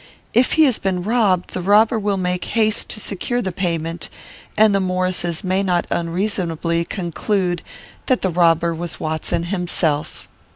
If 0.33 0.53
he 0.53 0.63
has 0.63 0.79
been 0.79 1.03
robbed, 1.03 1.51
the 1.53 1.61
robber 1.61 1.99
will 1.99 2.17
make 2.17 2.43
haste 2.57 2.89
to 2.89 2.99
secure 2.99 3.39
the 3.39 3.51
payment, 3.51 4.09
and 4.57 4.73
the 4.73 4.79
Maurices 4.79 5.43
may 5.43 5.61
not 5.61 5.85
unreasonably 5.91 6.83
conclude 6.85 7.61
that 8.07 8.23
the 8.23 8.31
robber 8.31 8.73
was 8.73 8.99
Watson 8.99 9.43
himself.' 9.43 10.27